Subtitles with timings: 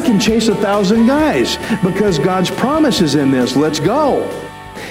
[0.00, 3.54] I can chase a thousand guys because God's promise is in this.
[3.54, 4.22] Let's go.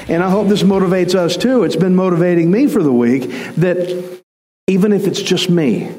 [0.09, 1.63] And I hope this motivates us too.
[1.63, 4.21] It's been motivating me for the week that
[4.67, 5.91] even if it's just me,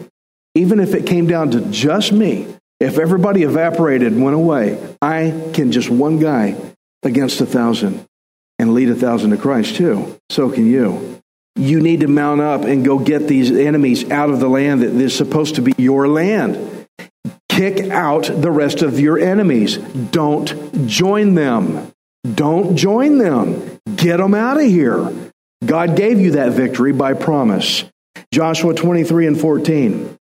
[0.54, 2.46] even if it came down to just me,
[2.80, 6.56] if everybody evaporated and went away, I can just one guy
[7.04, 8.04] against a thousand
[8.58, 10.18] and lead a thousand to Christ too.
[10.28, 11.22] So can you.
[11.56, 14.92] You need to mount up and go get these enemies out of the land that
[14.92, 16.86] is supposed to be your land.
[17.48, 19.76] Kick out the rest of your enemies.
[19.76, 21.92] Don't join them.
[22.24, 23.80] Don't join them.
[23.96, 25.10] Get them out of here.
[25.64, 27.84] God gave you that victory by promise.
[28.32, 30.18] Joshua 23 and 14.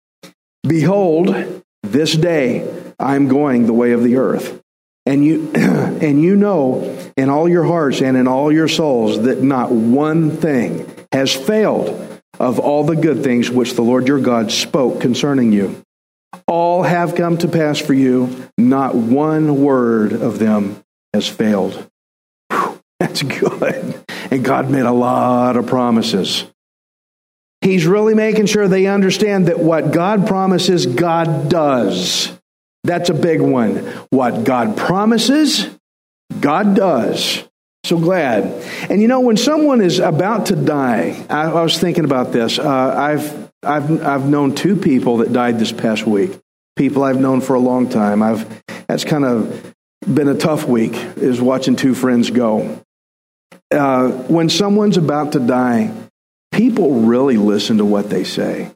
[0.67, 4.61] Behold, this day I am going the way of the earth.
[5.07, 9.43] And you, and you know in all your hearts and in all your souls that
[9.43, 14.51] not one thing has failed of all the good things which the Lord your God
[14.51, 15.81] spoke concerning you.
[16.49, 20.84] All have come to pass for you, not one word of them
[21.15, 21.89] has failed.
[22.51, 24.03] Whew, that's good.
[24.31, 26.45] And God made a lot of promises.
[27.61, 32.37] He's really making sure they understand that what God promises, God does.
[32.83, 33.77] That's a big one.
[34.11, 35.71] What God promises,
[36.41, 37.45] God does.
[37.85, 38.45] So glad.
[38.91, 42.59] And you know, when someone is about to die, I, I was thinking about this.
[42.59, 46.39] Uh, I've, I've, I've known two people that died this past week.
[46.77, 48.23] People I've known for a long time.
[48.23, 49.74] I've, that's kind of
[50.07, 52.81] been a tough week, is watching two friends go.
[53.71, 55.93] Uh, when someone's about to die,
[56.53, 58.71] people really listen to what they say.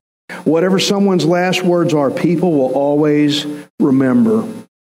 [0.44, 3.46] Whatever someone's last words are, people will always
[3.78, 4.46] remember.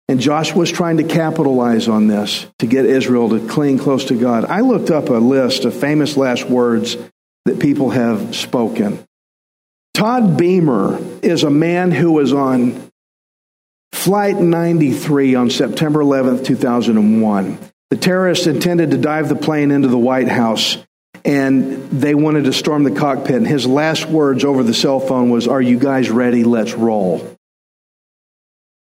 [0.08, 4.46] And Joshua's trying to capitalize on this to get Israel to cling close to God.
[4.46, 6.98] I looked up a list of famous last words
[7.46, 9.04] that people have spoken.
[9.94, 12.92] Todd Beamer is a man who was on
[13.94, 17.58] Flight 93 on September 11th, 2001.
[17.90, 20.78] The terrorists intended to dive the plane into the White House
[21.24, 23.36] and they wanted to storm the cockpit.
[23.36, 26.44] And his last words over the cell phone was, Are you guys ready?
[26.44, 27.38] Let's roll.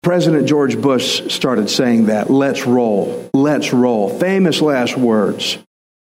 [0.03, 2.29] President George Bush started saying that.
[2.29, 3.31] Let's roll.
[3.33, 4.19] Let's roll.
[4.19, 5.59] Famous last words.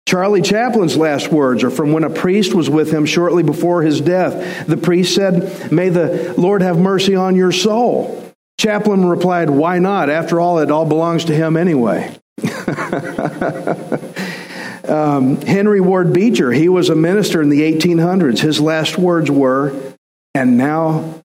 [0.07, 3.99] Charlie Chaplin's last words are from when a priest was with him shortly before his
[3.99, 4.67] death.
[4.67, 8.24] The priest said, May the Lord have mercy on your soul.
[8.65, 10.09] Chaplin replied, Why not?
[10.09, 12.11] After all, it all belongs to him anyway.
[14.89, 18.39] um, Henry Ward Beecher, he was a minister in the 1800s.
[18.39, 19.93] His last words were,
[20.33, 21.21] And now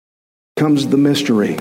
[0.58, 1.58] comes the mystery.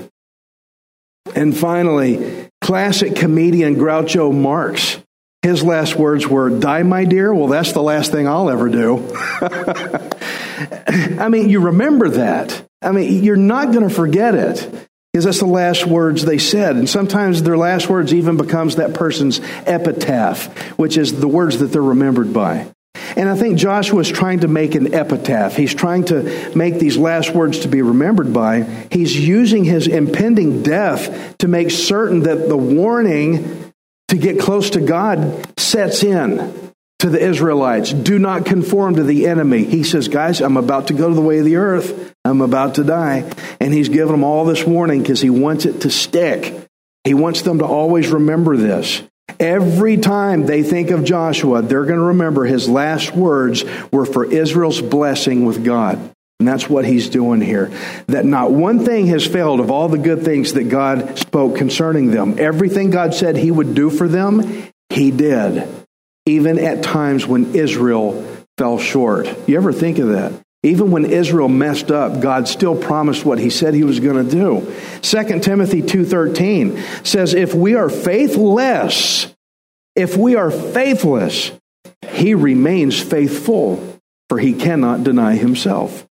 [1.34, 4.98] And finally, classic comedian Groucho Marx.
[5.40, 7.32] His last words were, Die, my dear?
[7.32, 9.10] Well, that's the last thing I'll ever do.
[11.18, 12.66] I mean, you remember that.
[12.82, 16.76] I mean, you're not going to forget it because that's the last words they said.
[16.76, 21.66] And sometimes their last words even becomes that person's epitaph, which is the words that
[21.66, 22.68] they're remembered by.
[23.16, 25.56] And I think Joshua is trying to make an epitaph.
[25.56, 28.62] He's trying to make these last words to be remembered by.
[28.90, 33.72] He's using his impending death to make certain that the warning
[34.08, 36.69] to get close to God sets in
[37.00, 37.92] to the Israelites.
[37.92, 39.64] Do not conform to the enemy.
[39.64, 42.14] He says, Guys, I'm about to go to the way of the earth.
[42.24, 43.30] I'm about to die.
[43.60, 46.68] And he's given them all this warning because he wants it to stick.
[47.04, 49.02] He wants them to always remember this.
[49.38, 54.24] Every time they think of Joshua, they're going to remember his last words were for
[54.24, 55.98] Israel's blessing with God.
[56.38, 57.70] And that's what he's doing here.
[58.06, 62.10] That not one thing has failed of all the good things that God spoke concerning
[62.10, 62.38] them.
[62.38, 65.79] Everything God said he would do for them, he did.
[66.26, 68.26] Even at times when Israel
[68.58, 69.26] fell short.
[69.48, 70.32] You ever think of that?
[70.62, 74.30] Even when Israel messed up, God still promised what he said he was going to
[74.30, 74.74] do.
[75.00, 79.34] 2 Timothy 2:13 says if we are faithless,
[79.96, 81.52] if we are faithless,
[82.10, 86.06] he remains faithful, for he cannot deny himself.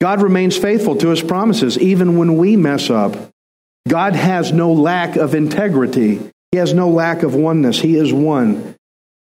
[0.00, 3.30] God remains faithful to his promises even when we mess up.
[3.88, 6.20] God has no lack of integrity.
[6.52, 7.78] He has no lack of oneness.
[7.78, 8.75] He is one.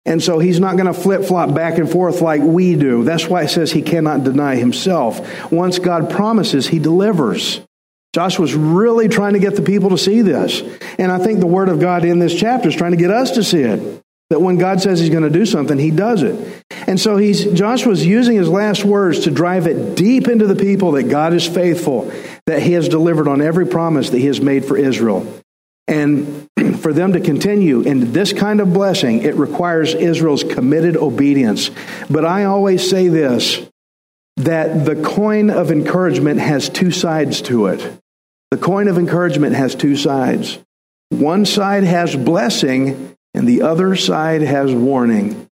[0.06, 3.04] And so he's not going to flip flop back and forth like we do.
[3.04, 5.52] That's why it says he cannot deny himself.
[5.52, 7.62] Once God promises, he delivers.
[8.14, 10.62] Joshua's really trying to get the people to see this.
[10.98, 13.32] And I think the word of God in this chapter is trying to get us
[13.32, 14.02] to see it.
[14.32, 16.64] That when God says he's going to do something, he does it.
[16.88, 20.94] And so he's, Joshua's using his last words to drive it deep into the people
[20.94, 22.12] that God is faithful,
[22.48, 25.28] that he has delivered on every promise that he has made for Israel.
[25.88, 26.48] And
[26.82, 31.72] for them to continue in this kind of blessing, it requires Israel's committed obedience.
[32.10, 33.66] But I always say this
[34.38, 38.02] that the coin of encouragement has two sides to it.
[38.50, 40.58] The coin of encouragement has two sides.
[41.10, 45.48] One side has blessing, and the other side has warning.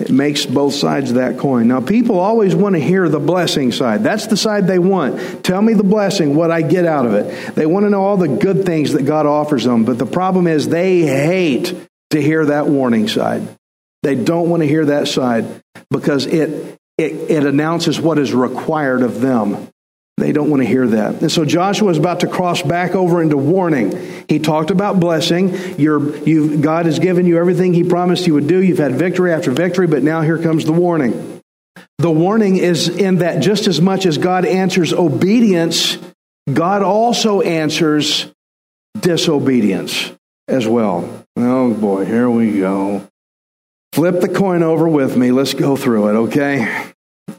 [0.00, 1.68] It makes both sides of that coin.
[1.68, 4.02] Now, people always want to hear the blessing side.
[4.02, 5.44] That's the side they want.
[5.44, 7.54] Tell me the blessing, what I get out of it.
[7.54, 9.84] They want to know all the good things that God offers them.
[9.84, 11.74] But the problem is they hate
[12.10, 13.46] to hear that warning side.
[14.02, 15.44] They don't want to hear that side
[15.90, 19.68] because it, it, it announces what is required of them.
[20.20, 21.20] They don't want to hear that.
[21.22, 24.24] And so Joshua is about to cross back over into warning.
[24.28, 25.78] He talked about blessing.
[25.78, 28.62] you God has given you everything He promised He would do.
[28.62, 31.40] You've had victory after victory, but now here comes the warning.
[31.98, 35.98] The warning is in that just as much as God answers obedience,
[36.50, 38.30] God also answers
[38.98, 40.12] disobedience
[40.48, 41.24] as well.
[41.36, 43.06] Oh boy, here we go.
[43.92, 45.32] Flip the coin over with me.
[45.32, 46.92] Let's go through it, okay?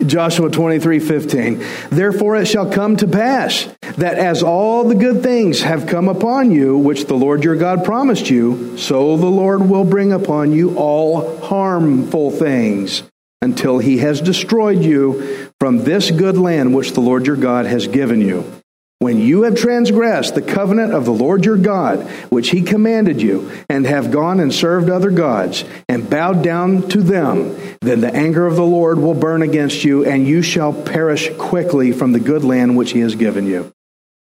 [0.05, 1.63] Joshua 23 15.
[1.89, 3.67] Therefore it shall come to pass
[3.97, 7.83] that as all the good things have come upon you, which the Lord your God
[7.83, 13.03] promised you, so the Lord will bring upon you all harmful things
[13.41, 17.87] until he has destroyed you from this good land which the Lord your God has
[17.87, 18.60] given you.
[19.01, 23.51] When you have transgressed the covenant of the Lord your God, which he commanded you,
[23.67, 28.45] and have gone and served other gods, and bowed down to them, then the anger
[28.45, 32.43] of the Lord will burn against you, and you shall perish quickly from the good
[32.43, 33.73] land which he has given you.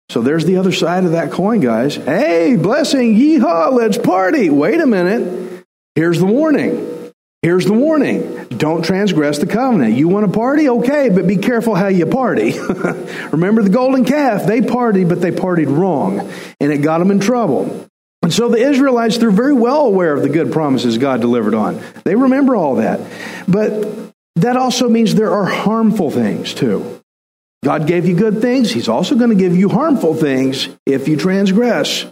[0.10, 1.96] So there's the other side of that coin, guys.
[1.96, 4.52] Hey, blessing, yeehaw, let's party.
[4.52, 5.66] Wait a minute.
[5.96, 6.89] Here's the warning.
[7.42, 9.96] Here's the warning don't transgress the covenant.
[9.96, 10.68] You want to party?
[10.68, 12.60] Okay, but be careful how you party.
[13.32, 14.46] Remember the golden calf?
[14.46, 16.20] They partied, but they partied wrong,
[16.60, 17.88] and it got them in trouble.
[18.22, 21.82] And so the Israelites, they're very well aware of the good promises God delivered on.
[22.04, 23.00] They remember all that.
[23.48, 27.02] But that also means there are harmful things too.
[27.64, 31.16] God gave you good things, He's also going to give you harmful things if you
[31.16, 32.06] transgress,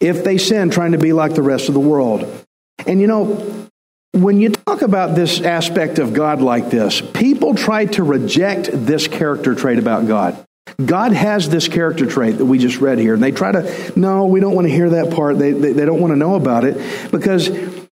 [0.00, 2.44] if they sin, trying to be like the rest of the world.
[2.86, 3.68] And you know,
[4.14, 9.08] when you talk about this aspect of God like this, people try to reject this
[9.08, 10.44] character trait about God.
[10.84, 14.26] God has this character trait that we just read here, and they try to, no,
[14.26, 15.38] we don't want to hear that part.
[15.38, 17.50] They, they, they don't want to know about it because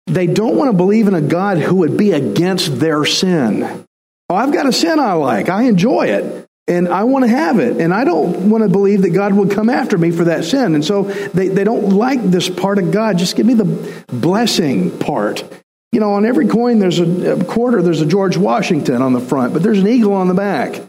[0.07, 3.85] they don't want to believe in a God who would be against their sin.
[4.29, 7.59] Oh, I've got a sin I like, I enjoy it and I want to have
[7.59, 7.81] it.
[7.81, 10.75] And I don't want to believe that God would come after me for that sin.
[10.75, 13.17] And so they, they don't like this part of God.
[13.17, 15.43] Just give me the blessing part.
[15.91, 19.19] You know, on every coin, there's a, a quarter, there's a George Washington on the
[19.19, 20.81] front, but there's an eagle on the back.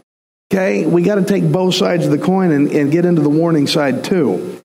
[0.51, 0.85] Okay?
[0.85, 3.67] We got to take both sides of the coin and, and get into the warning
[3.67, 4.61] side too.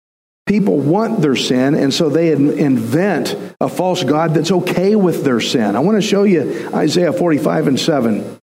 [0.46, 5.40] People want their sin, and so they invent a false God that's okay with their
[5.40, 5.74] sin.
[5.74, 8.38] I want to show you Isaiah 45 and 7.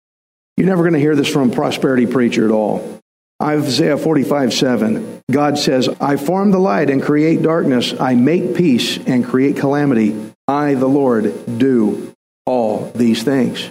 [0.55, 2.99] You're never going to hear this from a prosperity preacher at all.
[3.41, 5.21] Isaiah 45, 7.
[5.31, 7.93] God says, I form the light and create darkness.
[7.97, 10.33] I make peace and create calamity.
[10.49, 12.11] I, the Lord, do
[12.45, 13.69] all these things.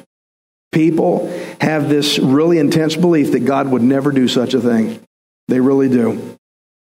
[0.70, 1.28] People
[1.60, 5.00] have this really intense belief that God would never do such a thing.
[5.48, 6.36] They really do.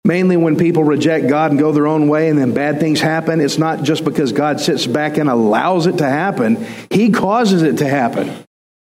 [0.04, 3.40] Mainly when people reject God and go their own way and then bad things happen,
[3.40, 6.66] it's not just because God sits back and allows it to happen.
[6.90, 8.32] He causes it to happen.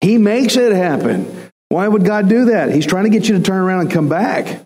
[0.01, 1.51] He makes it happen.
[1.69, 2.73] Why would God do that?
[2.73, 4.63] He's trying to get you to turn around and come back.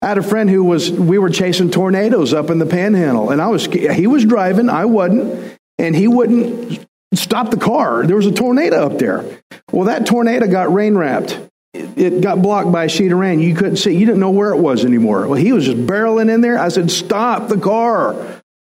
[0.00, 3.40] I had a friend who was, we were chasing tornadoes up in the panhandle and
[3.40, 8.06] I was, he was driving, I wasn't and he wouldn't stop the car.
[8.06, 9.24] There was a tornado up there.
[9.72, 11.38] Well, that tornado got rain wrapped.
[11.72, 13.40] It got blocked by a sheet of rain.
[13.40, 13.96] You couldn't see.
[13.96, 15.26] You didn't know where it was anymore.
[15.26, 16.58] Well, he was just barreling in there.
[16.58, 18.14] I said, "Stop the car.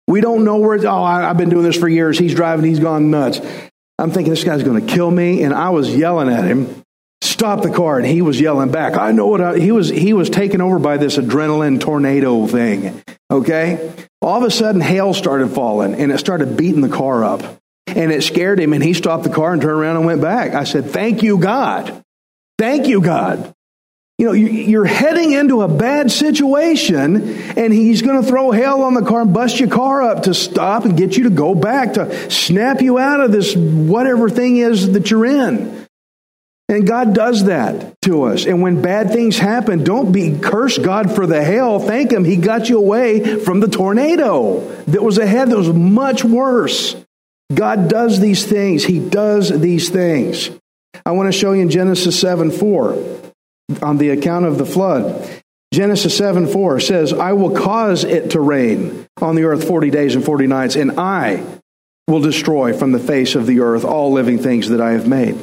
[0.06, 2.18] We don't know where it's." Oh, I, have been doing this for years.
[2.18, 2.66] He's driving.
[2.66, 3.40] He's gone nuts.
[3.98, 6.82] I'm thinking this guy's going to kill me, and I was yelling at him.
[7.22, 8.96] Stop the car, and he was yelling back.
[8.96, 9.88] I know what I, he was.
[9.88, 13.02] He was taken over by this adrenaline tornado thing.
[13.30, 17.42] Okay, all of a sudden, hail started falling and it started beating the car up.
[17.86, 20.52] And it scared him, and he stopped the car and turned around and went back.
[20.52, 22.04] I said, Thank you, God.
[22.58, 23.54] Thank you, God.
[24.18, 27.16] You know, you're heading into a bad situation,
[27.56, 30.34] and he's going to throw hail on the car and bust your car up to
[30.34, 34.56] stop and get you to go back, to snap you out of this whatever thing
[34.56, 35.87] is that you're in.
[36.70, 38.44] And God does that to us.
[38.44, 41.78] And when bad things happen, don't be curse God for the hail.
[41.78, 42.24] Thank Him.
[42.24, 46.94] He got you away from the tornado that was ahead that was much worse.
[47.54, 48.84] God does these things.
[48.84, 50.50] He does these things.
[51.06, 53.22] I want to show you in Genesis 7 4
[53.80, 55.26] on the account of the flood.
[55.72, 60.14] Genesis 7 4 says, I will cause it to rain on the earth 40 days
[60.14, 61.44] and 40 nights, and I
[62.06, 65.38] will destroy from the face of the earth all living things that I have made.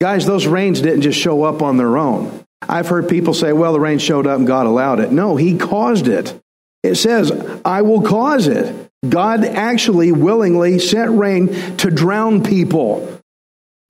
[0.00, 2.44] Guys, those rains didn't just show up on their own.
[2.62, 5.10] I've heard people say, well, the rain showed up and God allowed it.
[5.10, 6.38] No, He caused it.
[6.82, 7.32] It says,
[7.64, 8.90] I will cause it.
[9.08, 13.20] God actually willingly sent rain to drown people.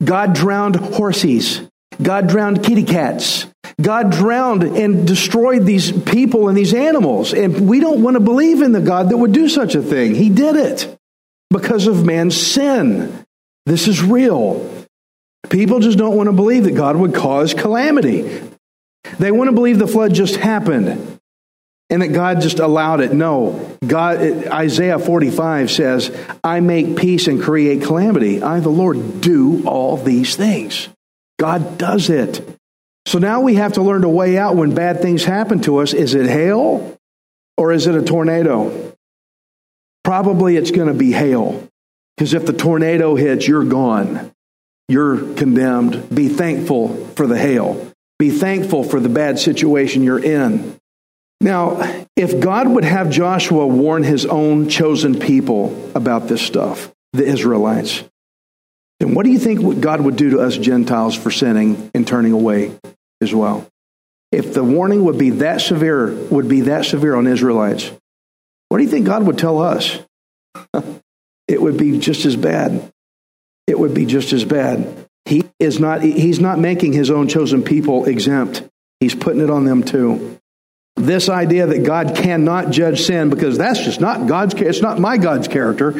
[0.02, 1.62] God drowned horses.
[2.00, 3.46] God drowned kitty cats.
[3.80, 7.32] God drowned and destroyed these people and these animals.
[7.32, 10.14] And we don't want to believe in the God that would do such a thing.
[10.14, 10.98] He did it
[11.50, 13.24] because of man's sin.
[13.66, 14.77] This is real.
[15.50, 18.42] People just don't want to believe that God would cause calamity.
[19.18, 21.18] They want to believe the flood just happened
[21.90, 23.12] and that God just allowed it.
[23.12, 23.76] No.
[23.86, 26.10] God Isaiah 45 says,
[26.44, 28.42] "I make peace and create calamity.
[28.42, 30.88] I the Lord do all these things."
[31.38, 32.42] God does it.
[33.06, 35.94] So now we have to learn to weigh out when bad things happen to us.
[35.94, 36.98] Is it hail
[37.56, 38.92] or is it a tornado?
[40.04, 41.62] Probably it's going to be hail.
[42.16, 44.32] Because if the tornado hits, you're gone
[44.88, 46.14] you're condemned.
[46.14, 47.92] Be thankful for the hail.
[48.18, 50.76] Be thankful for the bad situation you're in.
[51.40, 57.24] Now, if God would have Joshua warn his own chosen people about this stuff, the
[57.24, 58.02] Israelites,
[58.98, 62.32] then what do you think God would do to us Gentiles for sinning and turning
[62.32, 62.76] away
[63.20, 63.68] as well?
[64.32, 67.92] If the warning would be that severe, would be that severe on Israelites,
[68.68, 69.98] what do you think God would tell us?
[71.48, 72.92] it would be just as bad
[73.68, 75.06] it would be just as bad.
[75.26, 78.66] He is not, he's not making his own chosen people exempt.
[78.98, 80.40] He's putting it on them too.
[80.96, 85.16] This idea that God cannot judge sin because that's just not God's it's not my
[85.16, 85.92] God's character.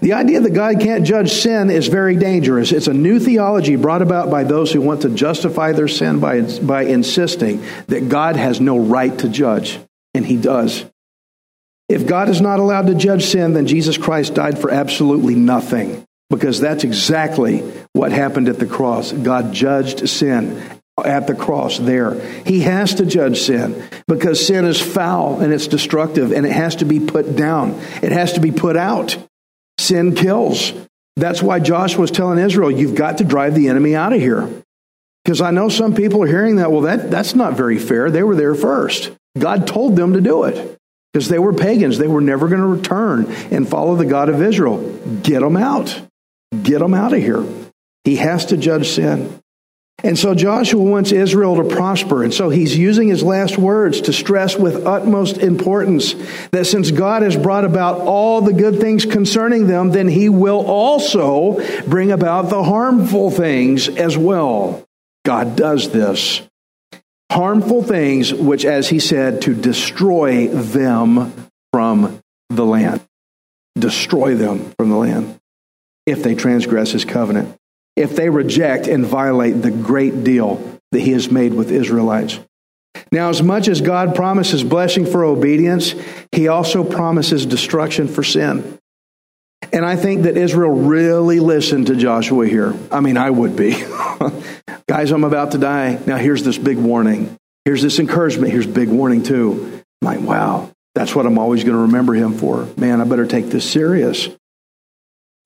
[0.00, 2.70] The idea that God can't judge sin is very dangerous.
[2.70, 6.42] It's a new theology brought about by those who want to justify their sin by
[6.60, 9.80] by insisting that God has no right to judge
[10.12, 10.84] and he does.
[11.88, 16.06] If God is not allowed to judge sin, then Jesus Christ died for absolutely nothing
[16.34, 17.60] because that's exactly
[17.92, 19.12] what happened at the cross.
[19.12, 20.60] God judged sin
[21.02, 22.20] at the cross there.
[22.44, 26.76] He has to judge sin because sin is foul and it's destructive and it has
[26.76, 27.80] to be put down.
[28.02, 29.16] It has to be put out.
[29.78, 30.72] Sin kills.
[31.14, 34.50] That's why Joshua was telling Israel, you've got to drive the enemy out of here.
[35.24, 38.10] Because I know some people are hearing that, well, that, that's not very fair.
[38.10, 39.12] They were there first.
[39.38, 40.78] God told them to do it
[41.12, 41.96] because they were pagans.
[41.96, 44.78] They were never going to return and follow the God of Israel.
[45.22, 46.02] Get them out.
[46.62, 47.44] Get them out of here.
[48.04, 49.40] He has to judge sin.
[50.02, 52.24] And so Joshua wants Israel to prosper.
[52.24, 56.14] And so he's using his last words to stress with utmost importance
[56.50, 60.66] that since God has brought about all the good things concerning them, then he will
[60.66, 64.84] also bring about the harmful things as well.
[65.24, 66.42] God does this.
[67.32, 71.32] Harmful things, which, as he said, to destroy them
[71.72, 72.20] from
[72.50, 73.00] the land.
[73.76, 75.40] Destroy them from the land
[76.06, 77.56] if they transgress his covenant,
[77.96, 82.38] if they reject and violate the great deal that he has made with Israelites.
[83.10, 85.94] Now, as much as God promises blessing for obedience,
[86.32, 88.78] he also promises destruction for sin.
[89.72, 92.74] And I think that Israel really listened to Joshua here.
[92.92, 93.72] I mean, I would be.
[94.88, 95.98] Guys, I'm about to die.
[96.06, 97.36] Now, here's this big warning.
[97.64, 98.52] Here's this encouragement.
[98.52, 99.82] Here's big warning, too.
[100.02, 102.68] I'm like, wow, that's what I'm always going to remember him for.
[102.76, 104.28] Man, I better take this serious.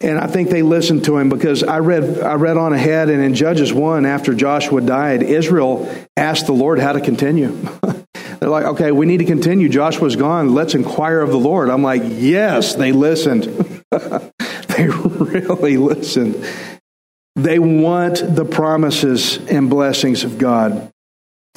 [0.01, 3.21] And I think they listened to him because I read, I read on ahead, and
[3.23, 7.49] in Judges 1, after Joshua died, Israel asked the Lord how to continue.
[8.39, 9.69] They're like, okay, we need to continue.
[9.69, 10.55] Joshua's gone.
[10.55, 11.69] Let's inquire of the Lord.
[11.69, 13.45] I'm like, yes, they listened.
[13.91, 16.47] they really listened.
[17.35, 20.93] They want the promises and blessings of God.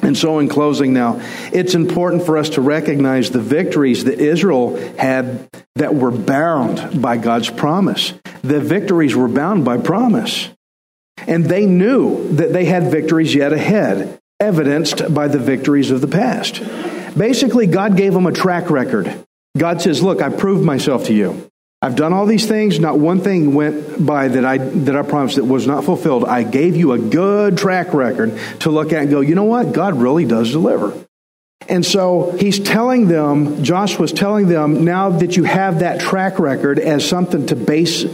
[0.02, 1.20] And so, in closing now,
[1.52, 7.16] it's important for us to recognize the victories that Israel had that were bound by
[7.16, 8.12] God's promise.
[8.42, 10.50] The victories were bound by promise.
[11.18, 16.08] And they knew that they had victories yet ahead, evidenced by the victories of the
[16.08, 16.60] past.
[17.16, 19.24] Basically, God gave them a track record.
[19.56, 21.48] God says, Look, I proved myself to you.
[21.84, 22.78] I've done all these things.
[22.78, 26.24] Not one thing went by that I, that I promised that was not fulfilled.
[26.24, 29.72] I gave you a good track record to look at and go, you know what?
[29.72, 30.96] God really does deliver.
[31.68, 36.38] And so he's telling them, Josh was telling them, now that you have that track
[36.38, 38.04] record as something to base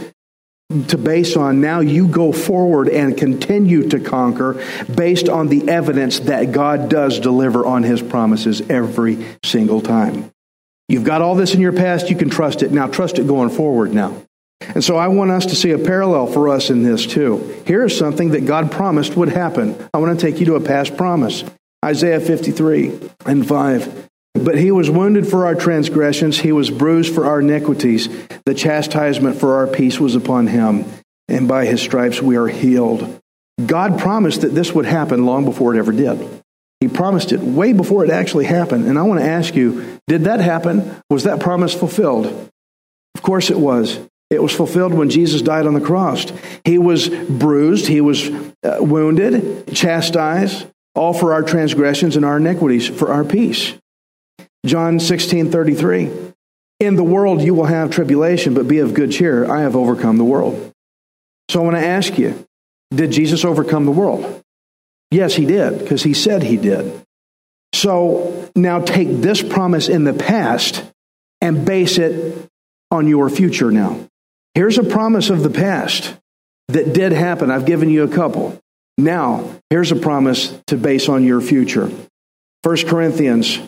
[0.87, 6.19] to base on, now you go forward and continue to conquer based on the evidence
[6.21, 10.31] that God does deliver on his promises every single time.
[10.89, 12.71] You've got all this in your past, you can trust it.
[12.71, 14.21] Now trust it going forward now.
[14.59, 17.63] And so I want us to see a parallel for us in this too.
[17.65, 19.75] Here is something that God promised would happen.
[19.93, 21.43] I want to take you to a past promise.
[21.85, 24.09] Isaiah 53 and 5.
[24.33, 28.09] But he was wounded for our transgressions, he was bruised for our iniquities.
[28.45, 30.85] The chastisement for our peace was upon him,
[31.27, 33.19] and by his stripes we are healed.
[33.65, 36.43] God promised that this would happen long before it ever did.
[36.79, 38.85] He promised it way before it actually happened.
[38.85, 41.01] And I want to ask you, did that happen?
[41.09, 42.49] Was that promise fulfilled?
[43.15, 43.99] Of course it was.
[44.29, 46.25] It was fulfilled when Jesus died on the cross.
[46.63, 52.87] He was bruised, he was uh, wounded, chastised, all for our transgressions and our iniquities,
[52.87, 53.73] for our peace.
[54.65, 56.11] John 16 33.
[56.79, 59.49] In the world you will have tribulation, but be of good cheer.
[59.49, 60.71] I have overcome the world.
[61.49, 62.45] So I want to ask you
[62.91, 64.43] did Jesus overcome the world?
[65.11, 67.01] Yes, he did, because he said he did.
[67.73, 70.83] So now take this promise in the past
[71.41, 72.47] and base it
[72.91, 74.07] on your future now.
[74.55, 76.15] Here's a promise of the past
[76.69, 77.51] that did happen.
[77.51, 78.59] I've given you a couple.
[78.97, 81.89] Now, here's a promise to base on your future.
[82.63, 83.59] 1 Corinthians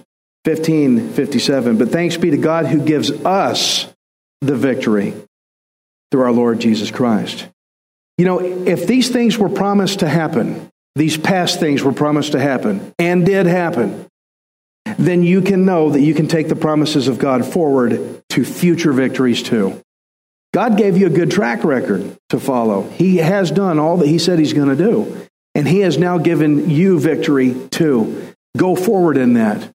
[0.43, 1.77] 15 57.
[1.77, 3.87] But thanks be to God who gives us
[4.41, 5.13] the victory
[6.11, 7.47] through our Lord Jesus Christ.
[8.17, 12.39] You know, if these things were promised to happen, these past things were promised to
[12.39, 14.07] happen and did happen,
[14.97, 18.91] then you can know that you can take the promises of God forward to future
[18.91, 19.81] victories too.
[20.53, 22.89] God gave you a good track record to follow.
[22.89, 25.27] He has done all that He said He's going to do.
[25.55, 28.33] And He has now given you victory too.
[28.57, 29.71] Go forward in that.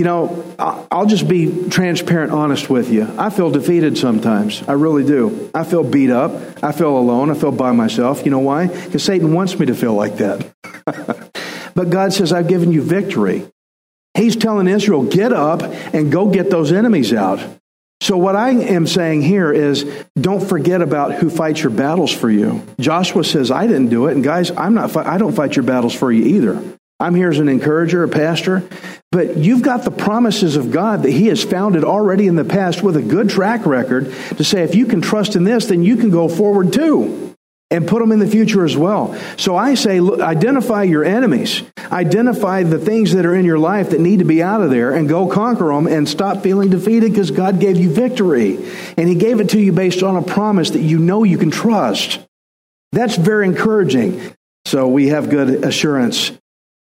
[0.00, 0.54] You know,
[0.90, 3.06] I'll just be transparent, honest with you.
[3.18, 4.66] I feel defeated sometimes.
[4.66, 5.50] I really do.
[5.52, 6.64] I feel beat up.
[6.64, 7.30] I feel alone.
[7.30, 8.24] I feel by myself.
[8.24, 8.68] You know why?
[8.68, 10.50] Because Satan wants me to feel like that.
[11.74, 13.46] but God says, I've given you victory.
[14.14, 15.60] He's telling Israel, get up
[15.92, 17.46] and go get those enemies out.
[18.00, 19.84] So, what I am saying here is
[20.18, 22.66] don't forget about who fights your battles for you.
[22.80, 24.12] Joshua says, I didn't do it.
[24.12, 26.78] And guys, I'm not, I don't fight your battles for you either.
[27.00, 28.68] I'm here as an encourager, a pastor,
[29.10, 32.82] but you've got the promises of God that He has founded already in the past
[32.82, 35.96] with a good track record to say, if you can trust in this, then you
[35.96, 37.34] can go forward too
[37.70, 39.18] and put them in the future as well.
[39.38, 43.90] So I say, look, identify your enemies, identify the things that are in your life
[43.90, 47.12] that need to be out of there, and go conquer them and stop feeling defeated
[47.12, 48.58] because God gave you victory.
[48.98, 51.50] And He gave it to you based on a promise that you know you can
[51.50, 52.20] trust.
[52.92, 54.34] That's very encouraging.
[54.66, 56.32] So we have good assurance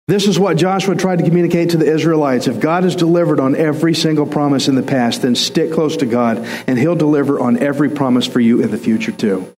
[0.10, 2.48] this is what Joshua tried to communicate to the Israelites.
[2.48, 6.06] If God has delivered on every single promise in the past, then stick close to
[6.06, 9.54] God, and He'll deliver on every promise for you in the future, too.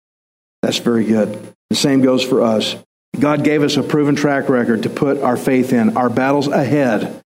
[0.62, 1.54] That's very good.
[1.70, 2.76] The same goes for us.
[3.20, 5.98] God gave us a proven track record to put our faith in.
[5.98, 7.22] Our battles ahead,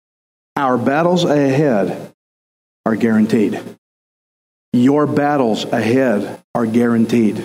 [0.56, 2.12] our battles ahead
[2.84, 3.60] are guaranteed.
[4.72, 7.44] Your battles ahead are guaranteed.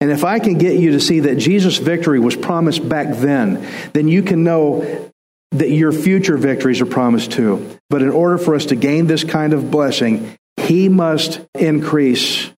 [0.00, 3.66] And if I can get you to see that Jesus' victory was promised back then,
[3.92, 5.10] then you can know
[5.52, 7.78] that your future victories are promised too.
[7.90, 12.50] But in order for us to gain this kind of blessing, He must increase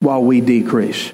[0.00, 1.12] while we decrease.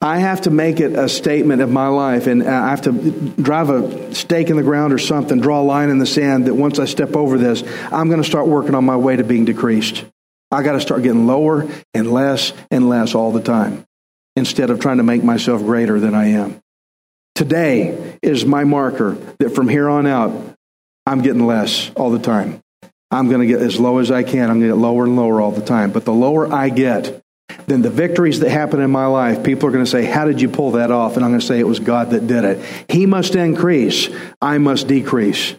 [0.00, 3.70] I have to make it a statement of my life, and I have to drive
[3.70, 6.80] a stake in the ground or something, draw a line in the sand that once
[6.80, 10.04] I step over this, I'm going to start working on my way to being decreased.
[10.50, 13.86] I got to start getting lower and less and less all the time
[14.36, 16.60] instead of trying to make myself greater than I am.
[17.34, 20.32] Today is my marker that from here on out,
[21.06, 22.60] I'm getting less all the time.
[23.10, 24.50] I'm going to get as low as I can.
[24.50, 25.90] I'm going to get lower and lower all the time.
[25.90, 27.22] But the lower I get,
[27.66, 30.40] then the victories that happen in my life, people are going to say, How did
[30.40, 31.16] you pull that off?
[31.16, 32.64] And I'm going to say, It was God that did it.
[32.88, 34.08] He must increase,
[34.40, 35.54] I must decrease.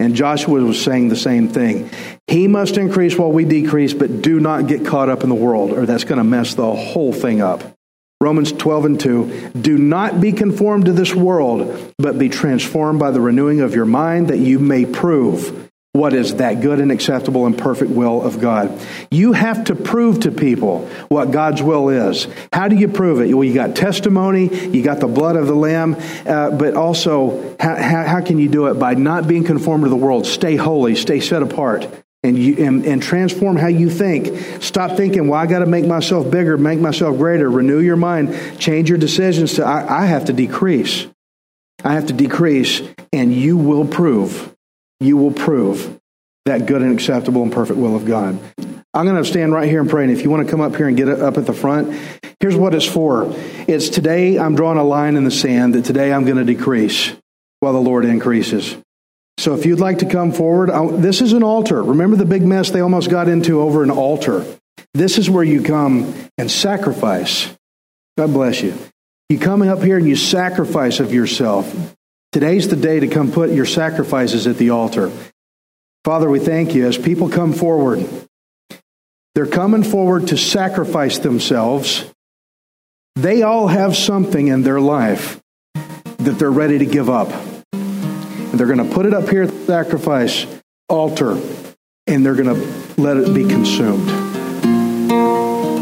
[0.00, 1.88] And Joshua was saying the same thing.
[2.26, 5.72] He must increase while we decrease, but do not get caught up in the world,
[5.72, 7.62] or that's going to mess the whole thing up.
[8.24, 9.50] Romans 12 and 2.
[9.60, 13.84] Do not be conformed to this world, but be transformed by the renewing of your
[13.84, 18.40] mind that you may prove what is that good and acceptable and perfect will of
[18.40, 18.80] God.
[19.10, 22.26] You have to prove to people what God's will is.
[22.50, 23.32] How do you prove it?
[23.34, 25.94] Well, you got testimony, you got the blood of the Lamb,
[26.26, 28.74] uh, but also, how, how, how can you do it?
[28.74, 30.26] By not being conformed to the world.
[30.26, 31.86] Stay holy, stay set apart.
[32.24, 34.62] And, you, and, and transform how you think.
[34.62, 37.50] Stop thinking, well, I got to make myself bigger, make myself greater.
[37.50, 41.06] Renew your mind, change your decisions to, I, I have to decrease.
[41.84, 42.80] I have to decrease,
[43.12, 44.54] and you will prove,
[45.00, 46.00] you will prove
[46.46, 48.38] that good and acceptable and perfect will of God.
[48.94, 50.04] I'm going to stand right here and pray.
[50.04, 51.98] And if you want to come up here and get up at the front,
[52.40, 53.26] here's what it's for.
[53.66, 57.12] It's today I'm drawing a line in the sand that today I'm going to decrease
[57.60, 58.76] while the Lord increases.
[59.38, 60.70] So if you'd like to come forward,
[61.02, 61.82] this is an altar.
[61.82, 64.44] Remember the big mess they almost got into over an altar.
[64.94, 67.52] This is where you come and sacrifice.
[68.16, 68.78] God bless you.
[69.28, 71.94] You come up here and you sacrifice of yourself.
[72.32, 75.10] Today's the day to come put your sacrifices at the altar.
[76.04, 78.06] Father, we thank you as people come forward.
[79.34, 82.04] They're coming forward to sacrifice themselves.
[83.16, 85.40] They all have something in their life
[85.74, 87.32] that they're ready to give up.
[88.54, 90.46] And they're going to put it up here at the sacrifice
[90.88, 91.32] altar
[92.06, 94.08] and they're going to let it be consumed.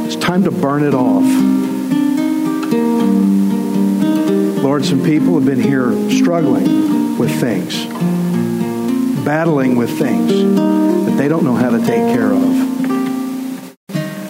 [0.07, 1.23] It's time to burn it off.
[4.65, 7.85] Lord, some people have been here struggling with things,
[9.23, 12.41] battling with things that they don't know how to take care of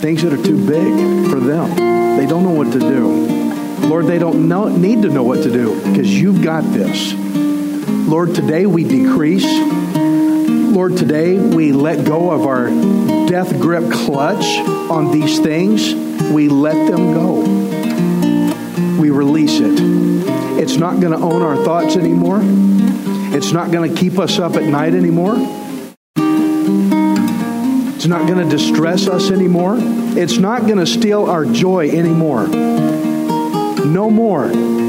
[0.01, 2.17] things that are too big for them.
[2.17, 3.87] They don't know what to do.
[3.87, 7.22] Lord, they don't know, need to know what to do because you've got this.
[8.13, 9.47] Lord, today we decrease.
[9.97, 12.69] Lord, today we let go of our
[13.27, 14.59] death grip clutch
[14.91, 15.95] on these things.
[16.31, 17.41] We let them go.
[19.01, 19.81] We release it.
[20.61, 22.41] It's not going to own our thoughts anymore.
[23.35, 25.37] It's not going to keep us up at night anymore.
[27.97, 29.79] It's not going to distress us anymore.
[29.81, 32.47] It's not going to steal our joy anymore.
[33.87, 34.82] No more.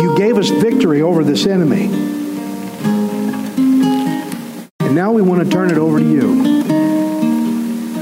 [0.00, 1.86] You gave us victory over this enemy.
[4.78, 6.58] And now we want to turn it over to you.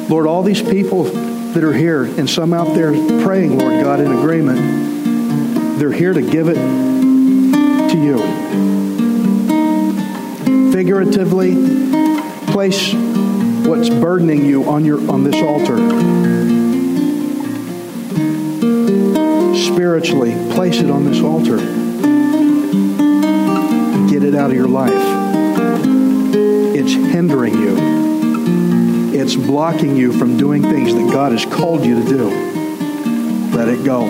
[0.09, 2.93] Lord, all these people that are here and some out there
[3.25, 8.19] praying, Lord God, in agreement, they're here to give it to you.
[10.71, 11.55] Figuratively,
[12.53, 12.93] place
[13.67, 15.79] what's burdening you on your on this altar.
[19.57, 21.76] Spiritually, place it on this altar.
[24.37, 24.93] Out of your life.
[26.75, 29.15] It's hindering you.
[29.19, 32.29] It's blocking you from doing things that God has called you to do.
[33.57, 34.05] Let it go.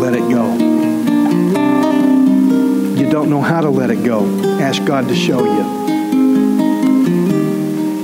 [0.00, 0.54] Let it go.
[2.98, 4.24] You don't know how to let it go.
[4.58, 5.64] Ask God to show you.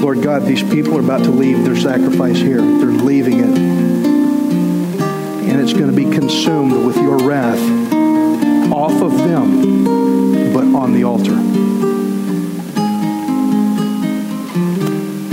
[0.00, 2.60] Lord God, these people are about to leave their sacrifice here.
[2.60, 3.58] They're leaving it.
[5.48, 7.58] And it's going to be consumed with your wrath
[8.70, 10.11] off of them,
[10.52, 11.36] but on the altar.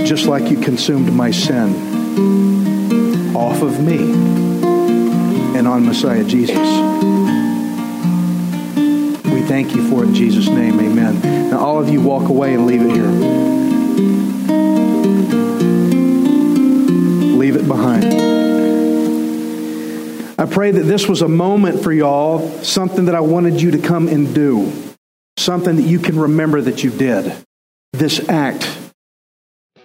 [0.06, 1.76] Just like you consumed my sin
[3.36, 3.98] off of me
[5.58, 6.58] and on Messiah Jesus.
[9.26, 10.80] We thank you for it in Jesus' name.
[10.80, 11.50] Amen.
[11.50, 13.08] Now, all of you walk away and leave it here.
[17.38, 18.06] Leave it behind.
[20.40, 23.78] I pray that this was a moment for y'all, something that I wanted you to
[23.78, 24.72] come and do,
[25.50, 27.36] something that you can remember that you did.
[27.92, 28.70] This act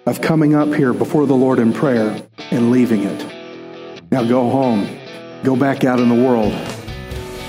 [0.05, 4.13] of coming up here before the Lord in prayer and leaving it.
[4.13, 4.87] Now go home,
[5.43, 6.53] go back out in the world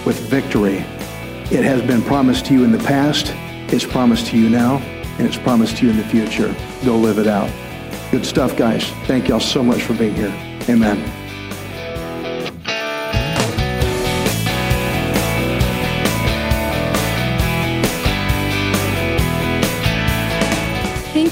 [0.05, 0.77] with victory.
[1.51, 3.33] It has been promised to you in the past,
[3.67, 4.77] it's promised to you now,
[5.17, 6.55] and it's promised to you in the future.
[6.85, 7.51] Go live it out.
[8.11, 8.89] Good stuff, guys.
[9.07, 10.33] Thank y'all so much for being here.
[10.69, 11.24] Amen.